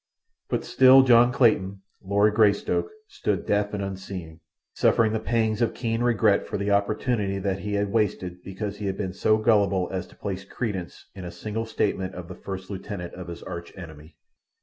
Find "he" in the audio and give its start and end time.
7.59-7.73, 8.77-8.87